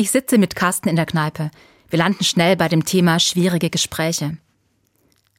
[0.00, 1.50] Ich sitze mit Carsten in der Kneipe.
[1.90, 4.38] Wir landen schnell bei dem Thema schwierige Gespräche.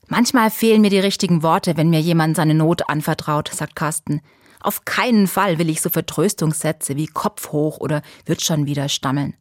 [0.08, 4.21] Manchmal fehlen mir die richtigen Worte, wenn mir jemand seine Not anvertraut, sagt Carsten.
[4.60, 9.34] Auf keinen Fall will ich so Vertröstungssätze wie Kopf hoch oder wird schon wieder stammeln.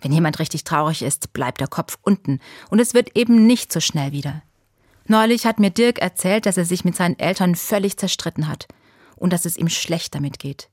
[0.00, 3.80] Wenn jemand richtig traurig ist, bleibt der Kopf unten und es wird eben nicht so
[3.80, 4.40] schnell wieder.
[5.06, 8.68] Neulich hat mir Dirk erzählt, dass er sich mit seinen Eltern völlig zerstritten hat
[9.16, 10.70] und dass es ihm schlecht damit geht.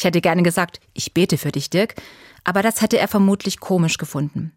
[0.00, 1.94] Ich hätte gerne gesagt, ich bete für dich, Dirk,
[2.42, 4.50] aber das hätte er vermutlich komisch gefunden.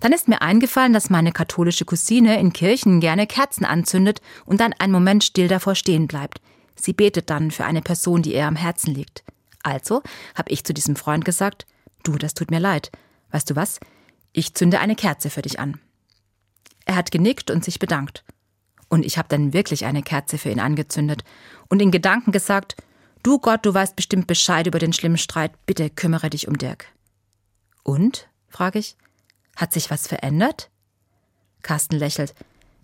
[0.00, 4.72] Dann ist mir eingefallen, dass meine katholische Cousine in Kirchen gerne Kerzen anzündet und dann
[4.72, 6.40] einen Moment still davor stehen bleibt.
[6.76, 9.22] Sie betet dann für eine Person, die ihr am Herzen liegt.
[9.62, 10.02] Also
[10.34, 11.66] habe ich zu diesem Freund gesagt,
[12.02, 12.90] du, das tut mir leid.
[13.32, 13.80] Weißt du was?
[14.32, 15.78] Ich zünde eine Kerze für dich an.
[16.86, 18.24] Er hat genickt und sich bedankt.
[18.88, 21.22] Und ich habe dann wirklich eine Kerze für ihn angezündet
[21.68, 22.76] und in Gedanken gesagt,
[23.22, 26.86] du Gott, du weißt bestimmt Bescheid über den schlimmen Streit, bitte kümmere dich um Dirk.
[27.82, 28.28] Und?
[28.48, 28.96] frage ich.
[29.56, 30.70] Hat sich was verändert?
[31.62, 32.34] Carsten lächelt.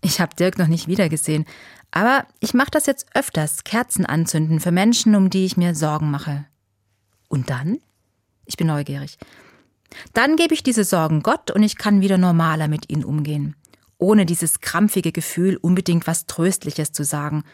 [0.02, 1.46] Ich habe Dirk noch nicht wiedergesehen,
[1.90, 6.10] aber ich mache das jetzt öfters, Kerzen anzünden für Menschen, um die ich mir Sorgen
[6.10, 6.44] mache.
[7.28, 7.78] Und dann?
[8.44, 9.18] Ich bin neugierig.
[10.12, 13.56] Dann gebe ich diese Sorgen Gott und ich kann wieder normaler mit ihnen umgehen,
[13.98, 17.44] ohne dieses krampfige Gefühl, unbedingt was Tröstliches zu sagen.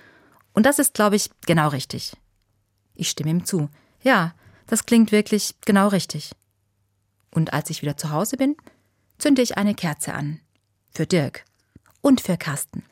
[0.52, 2.12] Und das ist, glaube ich, genau richtig.
[2.94, 3.68] Ich stimme ihm zu.
[4.02, 4.34] Ja,
[4.66, 6.32] das klingt wirklich genau richtig.
[7.30, 8.56] Und als ich wieder zu Hause bin,
[9.18, 10.40] zünde ich eine Kerze an.
[10.90, 11.44] Für Dirk
[12.00, 12.84] und für Carsten.